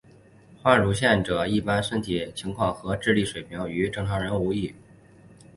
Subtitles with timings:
[0.63, 4.73] 副乳患者一般身体情况和智力水平与正常人无异。